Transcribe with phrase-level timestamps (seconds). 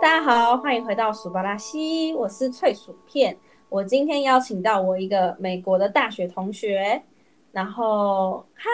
[0.00, 3.36] 大家好，欢迎回到薯巴拉西，我是脆薯片。
[3.68, 7.02] 我今天邀请到我一个美国的大学同学，
[7.50, 8.68] 然后嗨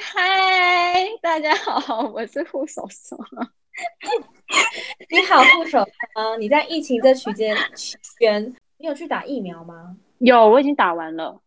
[0.00, 3.18] 嗨，大家好，我是护手霜。
[5.08, 5.78] 你好，护手
[6.14, 6.40] 霜。
[6.40, 9.96] 你在疫情这期间期间，你有去打疫苗吗？
[10.18, 11.40] 有，我已经打完了。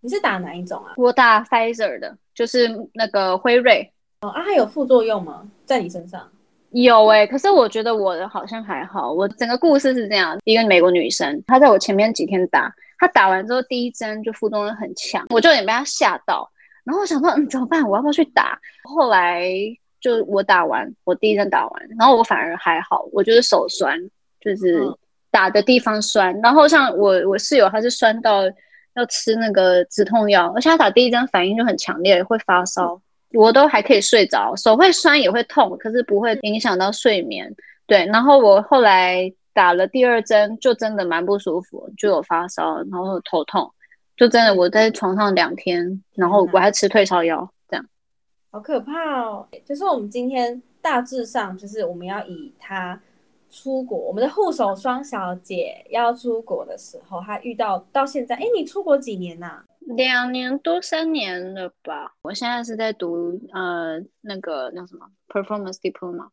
[0.00, 0.92] 你是打哪一种啊？
[0.96, 3.92] 我打 Pfizer 的，就是那个辉瑞。
[4.20, 5.50] 哦啊，还有副作用吗？
[5.66, 6.26] 在你身上？
[6.70, 9.12] 有哎，可是我觉得我的好像还好。
[9.12, 16.50] 我整个故事是这样：一个美国女生，她在我前面几天打，她打完之后第一针就副作用很强，我就有点被她吓到。
[16.84, 17.86] 然后我想说，嗯，怎么办？
[17.88, 18.58] 我要不要去打？
[18.84, 19.50] 后来
[20.00, 23.98] 就我打完，我第一针打完，然后我反而还好，我就是手酸，
[24.40, 24.82] 就是
[25.30, 26.40] 打的地方酸。
[26.40, 28.42] 然后像我我室友，她是酸到。
[28.96, 32.98] 要吃那个止痛药，而且她打第一针反应就很强烈，会发烧，
[33.32, 37.54] 我都还可以睡着，手会酸也会痛，可是不会影响到睡眠。
[37.86, 43.72] 对，然后我后来打了第二针，就真的蛮不舒服，就有发烧，然后头痛，
[44.16, 47.86] 就真的我在床上两天，然后我还吃退烧药，这样，
[48.50, 49.46] 好可怕哦。
[49.64, 53.00] 就是我们今天大致上就是我们要以他。
[53.48, 59.62] 出国，我们的护手霜小姐要出国的时候，她遇到到现在，哎，你出国几年呐？
[59.86, 62.12] 两年多三年了吧。
[62.22, 66.28] 我现在是在读呃那个那什么 performance diploma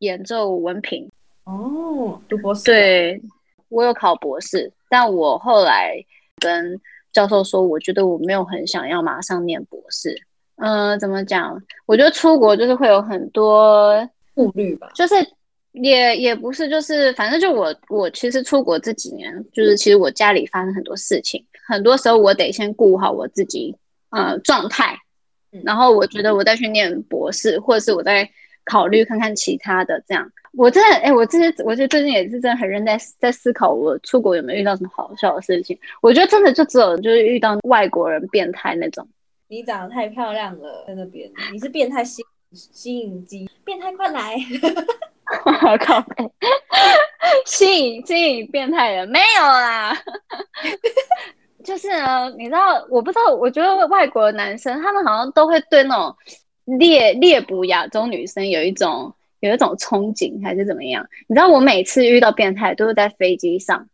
[0.00, 1.10] 演奏文凭。
[1.44, 2.64] 哦，读博士。
[2.64, 3.22] 对，
[3.68, 5.94] 我有考博士，但我后来
[6.40, 6.80] 跟
[7.12, 10.14] 教授说，我觉得我没有很想要马上念博士。
[10.56, 11.62] 嗯，怎么讲？
[11.86, 15.14] 我觉得出国就是会有很多顾虑吧，就是。
[15.72, 23.76] 也也不是，就是反正就我我其实出国这几年，就是其实我家里发生很多事情，很多时候我得先顾好我自己
[24.10, 24.98] 呃状态，
[25.64, 28.28] 然后我觉得我再去念博士，或者是我再
[28.64, 30.30] 考虑看看其他的这样。
[30.54, 35.78] 我真的哎，我这些我觉得最近也是真的很认真在思考，我出国有没有遇到什么好笑的事情？
[36.00, 39.06] 我觉得真的就只有就是遇到外国人变态那种。
[39.48, 42.22] 你长得太漂亮了，在那边你是变态吸
[42.52, 44.36] 吸引机，变态快来！
[45.84, 46.24] 靠背，
[47.44, 49.94] 吸引吸引变态人没有啦，
[51.68, 56.16] 就是呢，你知道，我不知道，我觉得外国男生他们好像都会对那种
[56.78, 61.06] 猎猎捕亚洲女生有一种有一种憧憬，还是怎么样？
[61.26, 63.86] 你知道，我每次遇到变态都是在飞机上，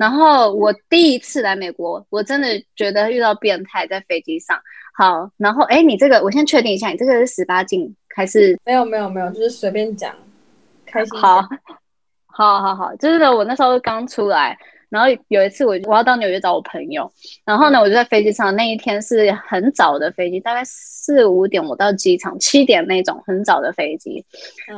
[0.00, 4.60] 然后我第一次来美国，我真的觉得遇到变态在飞机上。
[4.98, 8.58] 好，然后哎，你这个我先确定一下，你这个是十八禁还是？
[8.64, 10.12] 没有没有没有，就是随便讲。
[10.84, 11.40] 开心好，
[12.26, 14.58] 好，好，好，就是呢，我那时候刚出来，
[14.96, 17.12] 然后有一次我我要到纽约找我朋友，
[17.44, 24.24] 然后呢，我就在飞机上，那一天是很早的飞机，大概四五点我到机场，七点那种很早的飞机，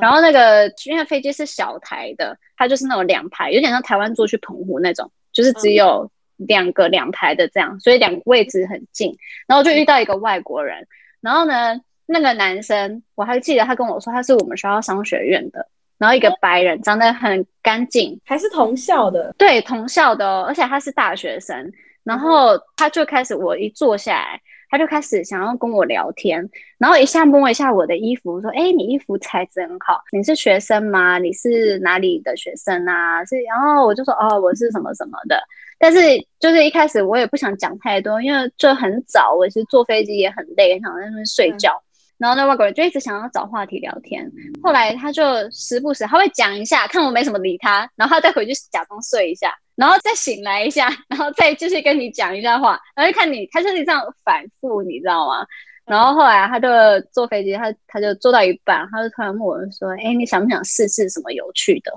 [0.00, 10.84] 然后那个因为飞机是小台的，它就是那种两排，有点像台湾坐去澎湖那种，就是只有两个两排的这样，所以两个位置很近，然后就遇到一个外国人，
[11.20, 15.68] 然后呢，那个男生我还记得他跟我说他是我们学校商学院的。
[15.98, 21.72] 然后一个白人，长得很干净，还是同校的，对，同校的哦，而且他是大学生。
[22.04, 26.48] 然后他就开始，我一坐下来，他就开始想要跟我聊天，
[26.78, 31.19] 然后一下摸一下我的衣服，说：“哎，你衣服材质很好，你是学生吗？
[31.19, 35.38] 你是哪里的学生啊？”是，然后我就说：“哦，我是什么什么的。”
[35.78, 35.98] 但是
[36.41, 41.78] 就是一开始我也不想讲太多，因为就很早，我其实坐飞机也很累，很想在那边睡觉。
[42.18, 44.30] 然后那外国人就一直想要找话题聊天，
[44.62, 55.46] 后来他就时不时他会讲一下，看我没什么理他，然后他再回去假装睡一下，然后再醒来一下，然后再继续跟你讲一下话，然后就看你，他就是这样反复，你知道吗？
[55.86, 56.68] 然后后来他就
[57.12, 61.90] 坐飞机，他他就坐到一半，他就突然问我说：“哎，你想不想试试什么有趣的？”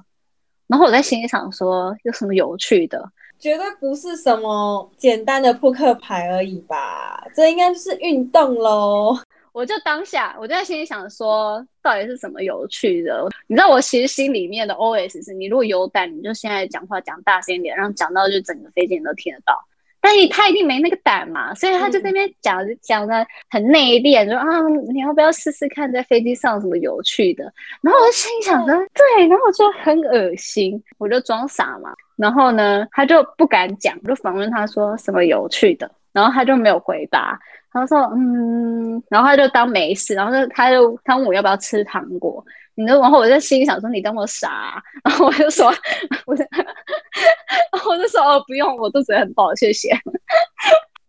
[0.68, 3.12] 然后我在心里想说：“有什么有趣的？
[3.38, 7.22] 绝对不是什么简单的扑克牌而已吧？
[7.36, 9.20] 这应该是运动喽。”
[9.54, 13.28] 我就当下，我就在心里想说，到底是什么有趣的？
[13.48, 19.62] 你知道，我其实心里面的 OS 是：你如果有胆，你就现在讲话讲大声一点，然后讲到就整个飞机人都听得到。
[20.04, 24.48] 但是他一定没那个胆嘛，所以他就在那边讲讲的很内敛，说啊，
[24.92, 27.44] 你要不要试试看在飞机上什么有趣的？
[27.84, 31.94] 然后我就心里想着，对，然后我就很恶心，我就装傻嘛。
[32.16, 37.40] 然后呢，他就不敢讲，就反问他说什么有趣的，然后他就没有回答。
[37.72, 42.44] 他说：“嗯，然后他就当没事，然后就他就他问我要不要吃糖果，
[42.76, 45.74] 你就然后我在心里想说你这么傻， 然后我就说，
[46.28, 46.44] 我就，
[47.90, 49.90] 我就说哦不用，我肚子很饱，谢谢。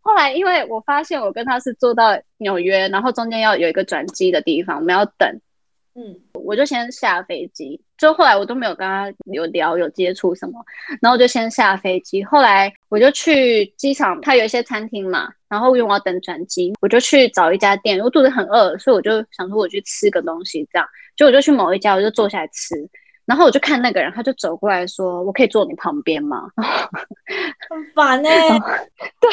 [0.01, 5.41] 后来因为我发现我跟他是坐到纽约，然后中间要有一个转机的地方，我们要等，
[5.95, 10.65] 嗯，我就先下飞机，就后来我都没有跟他有聊有接触什么，
[11.01, 22.75] 然后我就先下飞机，后来我就去机场，他有一些餐厅嘛，然后因为我要等转机，我就去找一家店，我肚子很饿，所以我就想说我去吃个东西，这样，就我就去某一家，我就坐下来吃。
[23.27, 26.49] 然后我就看那个人，他就走过来说：“我可以坐你旁边吗？”
[27.69, 28.31] 很烦呢。
[28.31, 29.31] 对，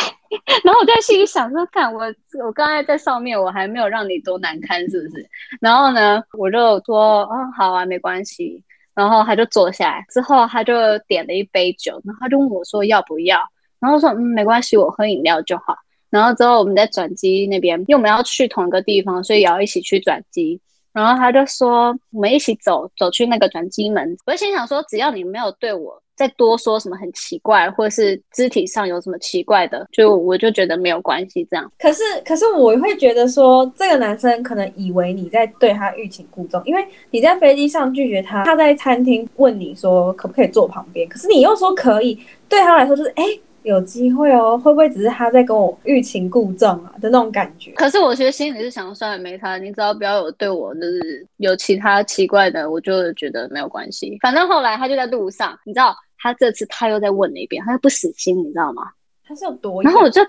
[0.66, 2.02] 然后我在心里想说：“看我，
[2.46, 5.26] 我刚才在上面，我还没有让你多难堪，是不是？”
[5.62, 8.62] 然后呢，我就说：“哦，好啊，没关系。”
[8.94, 10.74] 然后他就坐下来，之后他就
[11.08, 13.40] 点了一杯酒，然后他就问我说：“要不要？”
[13.80, 15.76] 然后说：“嗯，没关系，我喝饮料就好。”
[16.10, 20.60] 然后之后我们在转机那边，因为我们要去同一个地方，所以也要一起去转机。
[20.92, 31.72] 然后他就说：“我们一起走，走去那个转机门。”我心想说：“只要你没有对我再多说什么很奇怪，或者是肢体上有什么奇怪的，就我就觉得没有关系。”这样。
[31.78, 42.20] 可是，可是我会觉得说，这个男生可能以为你在对他欲擒故纵，因为你在飞机上拒绝他，他在餐厅问你说可不可以坐旁边，可是你又说可以，
[42.50, 43.24] 对他来说就是哎。
[43.70, 47.72] 有机会哦，会不会只是他在跟我欲擒故纵啊的那种感觉？
[47.74, 54.18] 可是我其实心里是想，算了，没他，你只要不要有对我就是有其他奇怪的，我就觉得没有关系。
[54.22, 58.84] 反正后来他就在路上，你知道，他这次他又在问了一遍，他又不死心，你知道吗？
[59.28, 59.84] 他是有多？
[59.84, 60.26] 然后我就，我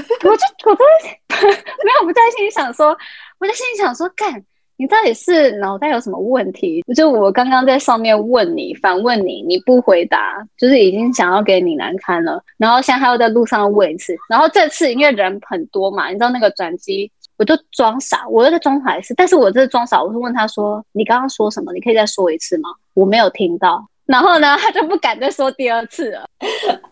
[0.00, 0.82] 我在
[1.46, 2.88] 没有，我在心里想说，
[3.38, 4.44] 我在心里想说，干。
[4.76, 6.82] 你到底是脑袋有什么问题？
[6.96, 12.42] 就我刚刚在上面问你，反问你，你不回答，就是已经想要给你难堪了。
[12.56, 19.14] 然后现在他又在路上问一次，然后这次因为人很多嘛，你知道那个转机，我就装傻，我又在装傻一次。
[19.14, 21.72] 但是我这装傻，我是问他说：“你刚刚说什么？
[21.72, 23.86] 你可以再说一次吗？”我没有听到。
[24.06, 26.28] 然后呢，他就不敢再说第二次了，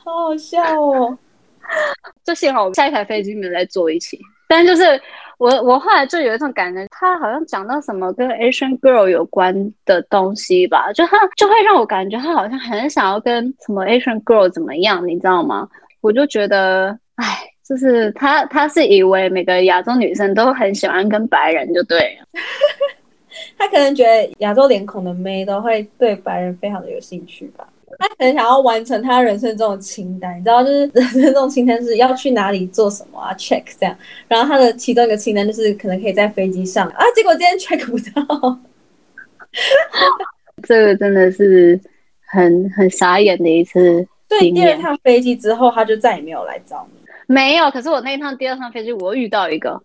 [0.04, 1.18] 好好笑哦。
[2.24, 5.00] 就幸好我们下一台飞机没有再坐一起，但就是。
[5.42, 9.52] 我我后来就有一种感觉，他好像讲到什么跟 Asian girl 有关
[9.84, 15.68] 的东西吧，就他就会让我感觉他好像很想要跟什么 Asian girl 怎么样，你知道吗？
[16.00, 17.26] 我就觉得，哎，
[17.64, 22.26] 就是他他是以为每个亚洲女生都很喜欢跟白人，就对了。
[23.58, 27.66] 他可能觉得亚洲脸孔的妹都会对白人非常的有兴趣吧。
[27.98, 33.96] 他很想要完成他人生中的清单，你知道，就是人生这种清单是要去哪里做什么啊，check 这样。
[34.26, 38.58] 然后他的其中一个清单就是可能可以在飞机上啊，结果今天 check 不到。
[40.62, 41.78] 这个真的是
[42.26, 44.06] 很很傻眼的一次。
[44.28, 46.98] 对，第二趟飞机之后，他就再也没有来找你。
[47.26, 49.80] 没有，可是我那一趟第二趟飞机，我遇到一个。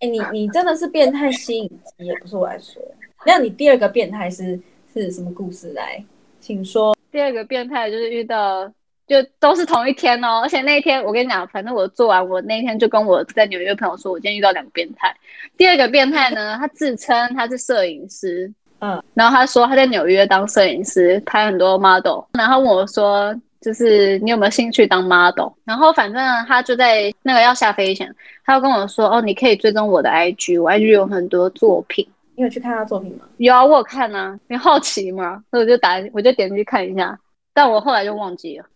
[0.00, 2.82] 哎，你你真的是变态吸引机，也不是我来说。
[3.24, 4.60] 那你第二个变态是
[4.92, 6.04] 是什么故事来？
[6.40, 6.95] 请说。
[7.16, 8.70] 第二个变态就是遇到，
[9.06, 15.16] 就都是同一天哦，而且那一天我跟你讲，反正我做完，我那一天就跟我在纽约朋友说，我今天遇到两个变态。
[15.56, 25.52] 第二个变态呢， 他自称他是摄影师，嗯，然后他说他在纽约当摄影师，拍很多 model，然后问我说，就是你有没有兴趣当 model？
[25.64, 28.14] 然后反正他就在那个要下飞前，
[28.44, 32.06] 他就跟我说，哦，你可以追踪我的 IG，我 IG 有很多作品。
[32.36, 33.24] 你有去看他作品吗？
[33.38, 34.38] 有啊，我有看啊。
[34.46, 35.42] 你好奇吗？
[35.50, 37.18] 所以我就打，我就点进去看一下。
[37.54, 38.66] 但我后来就忘记了。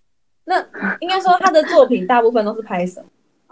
[0.45, 0.59] 那
[1.01, 3.07] 应该说他的作品大部分都是拍什么？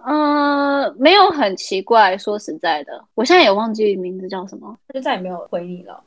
[0.06, 2.16] 嗯， 没有很奇怪。
[2.16, 4.74] 说实在的，我现在也忘记名字叫什么。
[4.88, 6.02] 他就再也没有回你了。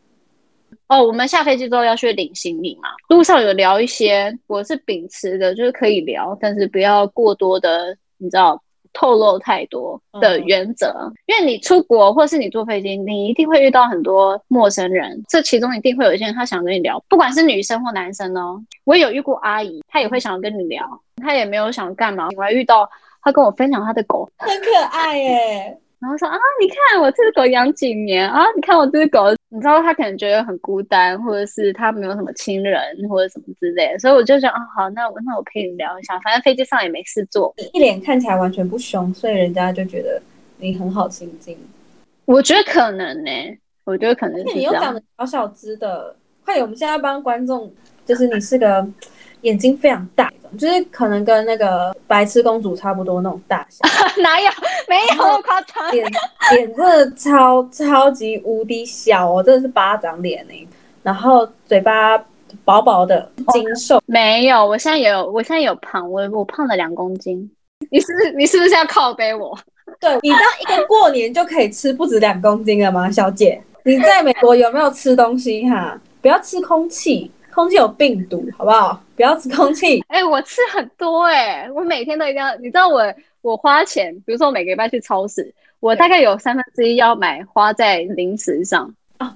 [0.87, 2.89] 哦，我们下飞机之后要去领行李嘛。
[3.09, 8.61] 路上有聊一些，我是秉持的，就是可以聊，但是不要过多的，你知道。
[8.93, 10.93] 透露太多的原则，
[11.25, 18.61] 因为你出国或是你坐飞机，你一定会遇到很多陌生人，这其中一定会有一些人他想跟你聊，不管是女生或男生哦。
[18.83, 20.85] 我有遇过阿姨，她也会想跟你聊，
[21.17, 22.27] 她也没有想干嘛。
[22.35, 22.89] 我还遇到
[23.21, 25.77] 她跟我分享她的狗，很可爱耶。
[25.99, 28.43] 然后说啊，你看我这只狗养几年啊？
[28.55, 32.79] 你看我这只狗，你知道他可能觉得很孤单，或者是他没有什么亲人
[33.09, 37.53] 或者什么之类的，所以我就想啊，好，那我那我陪你聊一下，反正飞机上也没事做。
[37.57, 40.21] 你一脸看起来完全不凶，所以人家就觉得
[40.55, 41.57] 你很好亲近。
[42.23, 43.29] 我觉得可能呢，
[43.83, 46.15] 我觉得可能是你又长得小小只的，
[46.45, 47.71] 快点，我们现在帮观众，
[48.05, 48.87] 就是你是个。
[49.41, 53.79] 眼睛非常大，就是可能跟那个白痴公主差不多那种大小。
[54.21, 54.47] 哪有？
[54.87, 55.91] 没有那么夸张。
[55.91, 56.07] 脸
[56.51, 60.67] 脸真的超超级无敌小哦，真的是巴掌脸呢。
[61.01, 62.15] 然后嘴巴
[62.63, 63.99] 薄薄的，精瘦。
[64.05, 67.49] 没有，我现在有，我现在有胖，我我胖了两公斤。
[67.89, 69.57] 你是不是你是不是要靠背我？
[69.99, 73.59] 对你知道一个过年就可以吃不止两公斤了吗，小姐？
[73.85, 75.99] 你在美国有没有吃东西哈？
[76.21, 77.31] 不要吃空气。
[77.53, 79.03] 空气有病毒，好不好？
[79.13, 80.01] 不要吃空气。
[80.07, 82.55] 哎，我吃很多哎，我每天都一定要。
[82.55, 83.03] 你知道我
[83.41, 89.35] 我花钱，比如说我每个礼拜去超市，我大概有三分之一要买花在零食上啊。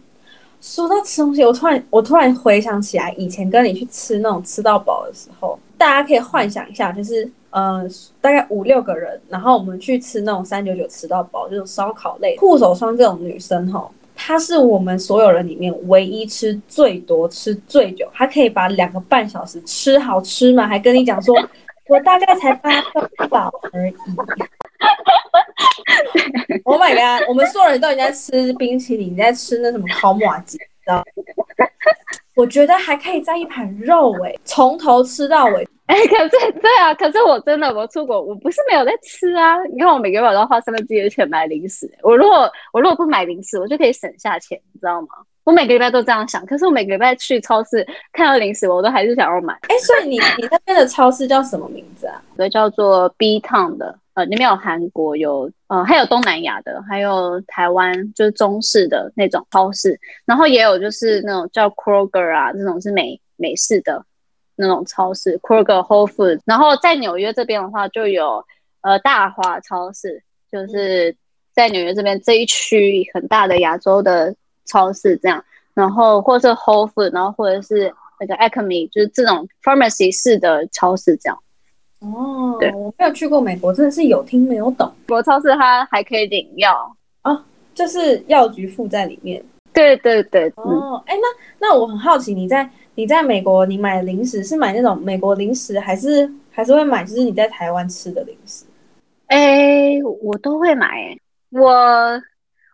[0.62, 7.86] 说到吃东西，我突然我突然回想起来，以前跟你去吃那种吃到饱的时候，大家可以幻想一下，就是呃
[8.22, 12.38] 大概五六个人，然后我们去吃那种三九九吃到饱，这种烧烤类。
[12.38, 13.92] 护手霜这种女生哈，
[14.28, 21.36] 她是我们所有人里面唯一吃最多、吃最久，他可以把两个半小时吃好吃嘛，还跟你讲说，
[21.88, 23.94] 我大概才八分饱而已。
[26.64, 27.30] Oh my god！
[27.30, 31.04] 我们所有人都已经在吃冰淇淋，在吃那什么烤马鸡，知道？
[32.36, 35.68] 我觉得还可以再一盘肉诶，从头吃到尾。
[35.88, 39.64] 哎，可是对啊，可是我真的我出国，我不是没有在吃啊。
[39.66, 45.08] 你看我每个月都要花三分之一的钱买零食，我如果我如果不买零食，我就可以省下钱，你知道吗？
[45.44, 49.54] 我每个礼拜都这样想，可是我每个礼拜去超市看到零食，我都还是想要买。
[49.68, 52.20] 哎，所以你你那边的超市叫什么名字啊？
[52.34, 53.96] 一个叫做 B Town 的。
[54.16, 64.02] 呃，里面有韩国，有呃，还有东南亚的，还有台湾，就是中式的那种超市，然后也有就是那种叫 Kroger 啊，这种是美美式的
[64.56, 66.42] 那种超市，Kroger Whole Foods。
[66.46, 68.44] 然后在纽约这边的话，就有
[68.82, 70.22] 呃大华超市，
[70.52, 71.16] 就是
[71.54, 74.36] 在纽约这边这一区很大的亚洲的
[74.66, 75.44] 超市这样，
[75.74, 81.38] 然后或者是 Whole Foods，然后或者是那个 Acme，就是这种 pharmacy 式的超市这样。
[82.00, 84.92] 哦，对，我没有去过美国，真的是有听没有懂。
[85.08, 87.42] 国超市它还可以领药哦，
[87.74, 89.44] 就是药局附在里面。
[89.74, 91.28] 对对对，哦，哎，那
[91.60, 98.66] 那我很好奇，你在你在美国，你买零食是买那种美国零食，还是还是会买就是你在台湾吃的零食？
[99.28, 101.18] 哎，我都会买。
[101.50, 102.20] 我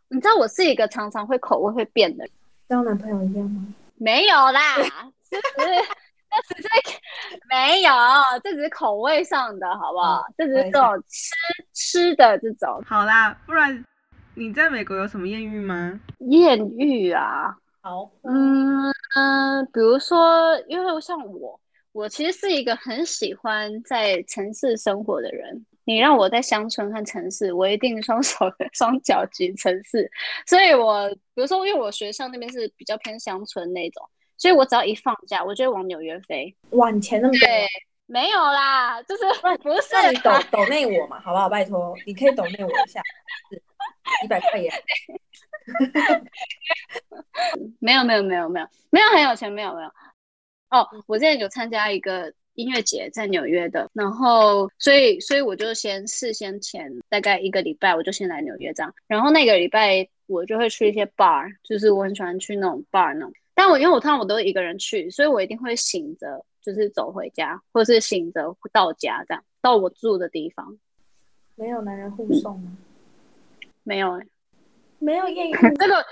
[0.10, 2.26] 你知道我是一个常常会口味会变的，
[2.70, 3.66] 交男朋友一样吗？
[3.98, 4.78] 没有啦，
[5.30, 5.68] 就是。
[6.34, 6.70] 那只是
[7.50, 7.92] 没有，
[8.42, 10.24] 这只是口味上的，好不好？
[10.38, 11.34] 这只是这种吃
[11.74, 12.82] 吃的这种。
[12.86, 13.84] 好啦，不然
[14.34, 16.00] 你在美国有什么艳遇吗？
[16.20, 21.60] 艳遇啊，好，嗯嗯，比如说，因为像我，
[21.92, 25.66] 我其实是一个很喜欢在城市生活的人。
[25.84, 30.10] 你让我在乡村和城市，我一定双手双脚举城市。
[30.46, 34.08] 所以我比如说，因为我学校那边是比较偏乡村那种。
[34.38, 36.56] 所以我只要一放假，我就会往纽约飞。
[36.72, 37.48] 哇，你钱那么多？
[38.06, 39.24] 没有啦，就是
[39.62, 41.48] 不是那你抖抖内我嘛，好不好？
[41.50, 43.02] 拜托，你可以抖内我一下，
[44.24, 44.70] 一百块也。
[47.80, 49.88] 没有没有没有没有没有很有钱，没有没有。
[50.70, 63.34] 哦，我之前有参加一个音乐节在纽约的，然后所以所以我就先事先前大概一个礼拜，我就先来纽约这样，然后那个礼拜我就会去一些 bar，就是我很喜欢去那种 bar 那种。
[63.54, 70.78] 但我因为我通常我都一个人去，所以我一定会醒着，就是走回家，或者是醒着到家，这样到我住的地方。
[71.56, 72.78] 没有男人护送吗？
[73.84, 74.26] 没有哎，
[75.02, 76.06] 没有艳遇 这个，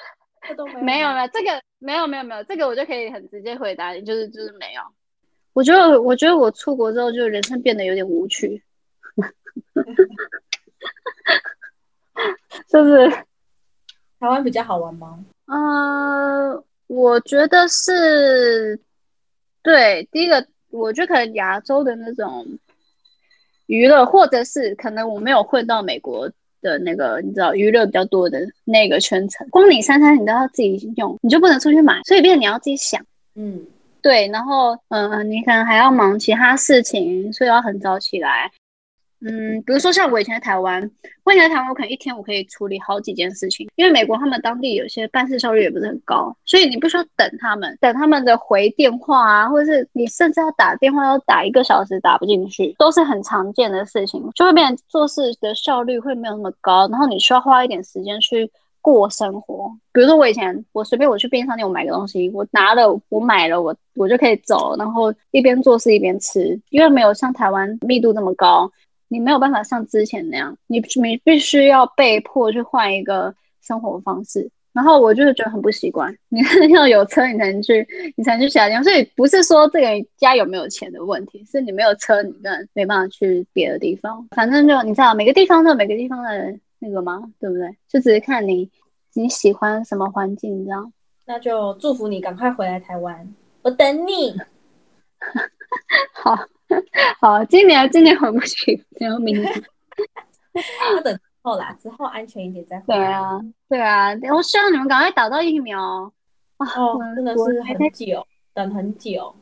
[0.81, 4.81] 没有没有这个没有没有没有这个我就可以很直接回答你，就是就是没有。
[5.53, 8.63] 我觉得我觉得我出国之后就人生变得有点无趣，
[12.67, 13.10] 就是
[14.19, 15.24] 台湾比较好玩吗？
[15.46, 16.63] 嗯。
[16.88, 18.79] 我觉得是，
[19.62, 22.58] 对，第一个，我觉得可能亚洲的那种
[23.67, 26.31] 娱乐，或者是可能我没有混到美国
[26.62, 33.01] 的那个，你知道，娱乐比较多的那个圈层，光你三餐你都要自己用，你就不能出去买，所以变得你要自己想，
[33.36, 33.66] 嗯，
[34.01, 38.51] 对，然后，嗯，你可能还要忙其他事情，所以要很早起来。
[39.22, 40.82] 嗯，比如说像我以前在台湾，
[41.26, 58.50] 我以前在台湾，我可能一天我可以处理好几件事情，因为美国他们当地有些办事效率也不是很高，所以你不需要等他们，等他们的回电话啊，或者是你甚至要打电话要打一个小时打不进去，都是很常见的事情，就会变成做事的效率会没有那么高，然后你需要花一点时间去
[58.82, 59.70] 过生活。
[59.92, 68.72] 比如说我以前我随便我去便利商店我买个东西，我拿了我买了我我就可以走，然后一边做事一边吃，因为没有像台湾密度这么高。
[69.10, 76.16] 你没有办法像之前那样，你你必须要被迫去换一个生活方式，然后我就是觉得很不习惯。
[76.30, 76.39] 你
[76.74, 77.86] 要有车，你才能去，
[78.16, 78.84] 你才能去其他地方。
[78.84, 84.25] 所以不是说这个家有没有钱的问题，是你没有车，你根本没办法去别的地方。
[84.36, 87.22] 反正就你知道，每个地方都有每个地方的那个吗？
[87.39, 87.75] 对不对？
[87.89, 88.70] 就只是看你
[89.16, 90.94] 你喜欢什么环境，这样。
[91.25, 94.36] 那就祝福你赶快回来台湾，我等你。
[96.13, 96.38] 好。
[97.20, 99.52] 好，今年今年回不去，然后明年
[100.96, 102.86] 要等后啦，之后安全一点再回。
[102.88, 106.12] 对啊，对啊，我希望你们赶快打到疫苗
[106.58, 106.68] 啊！
[107.16, 109.34] 真的是很久，等很久，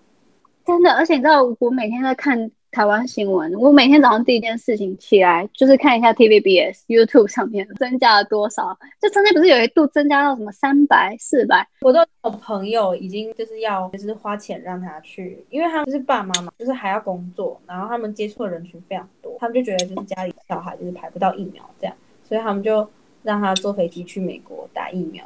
[0.65, 0.91] 真的。
[0.93, 3.53] 而且你知道，我每天在看台湾新闻。
[3.53, 8.77] 我每天早上第一件事情起来就是看一下 TVBS、YouTube 上面增加了多少。
[9.01, 11.67] 就中间不是有一度增加到什么三百、四百？
[11.81, 22.87] 我都有朋友已经就是要就是花钱让他去，因为他们就是爸妈嘛，就是还要工作，然后他们接触的人群非常多，他们就觉得就是家里小孩就是排不到疫苗这样，所以他们就
[23.23, 25.23] 让他坐飞机去美国打疫苗。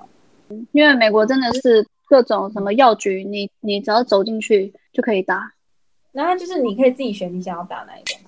[0.71, 5.53] 因为美国真的是各种什么药局，你你只要走进去就可以打。
[6.11, 8.19] 然后就是你可以自己选你想要打哪一种。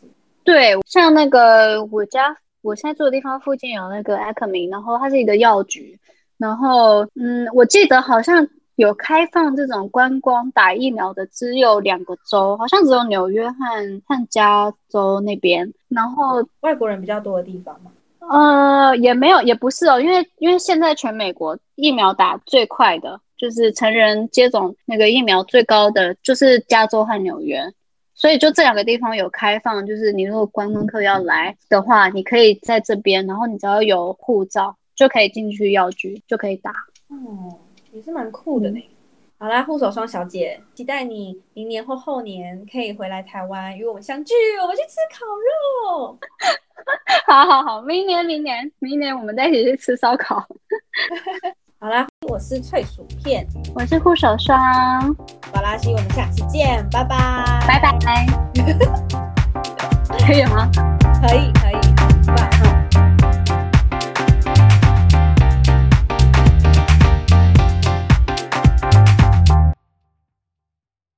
[0.43, 5.97] 对，像那个我家我现在住的地方附近有那个 Acme，然后它是一个药局，
[6.37, 13.55] 然后嗯，我记得好像有开放这种观光打疫苗的，只有两个州，好像只有纽约和
[14.05, 17.91] 和加州那边，然后外国人比较多的地方嘛。
[18.29, 27.61] 呃，也没有，也不是哦，因为因为现在全美国疫苗打最快的，就是成人接种那个疫苗最高的，就是加州和纽约，
[28.13, 36.71] 所以就这两个地方有开放，就是你如果观光客要来的话，你可以在这边，然后你只要有护照就可以进去药局就可以打。
[37.09, 37.59] 哦，
[37.91, 38.81] 也是蛮酷的呢。
[39.39, 45.25] 好啦，护手霜小姐，期待你明年或后年可以回来台湾与我们相聚，我们去吃烤
[45.97, 46.17] 肉。
[47.27, 50.47] 好好好，明年明年明年我们再一起去吃烧烤。
[51.83, 54.57] 好啦，我是脆薯片，我是护手霜，
[55.51, 57.17] 巴拉西，我们下次见，拜拜，
[57.67, 58.25] 拜拜。
[60.25, 60.71] 可以吗？
[61.19, 61.51] 可以。